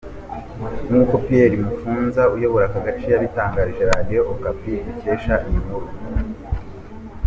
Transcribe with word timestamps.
Nkuko 0.87 1.13
Pierre 1.25 1.57
Mufunza 1.63 2.21
uyobora 2.35 2.63
aka 2.67 2.79
gace 2.85 3.07
yabitangarije 3.09 3.81
Radio 3.91 4.21
Okapi 4.33 4.73
dukesha 4.85 5.33
iyi 5.47 5.59
nkuru. 5.63 5.87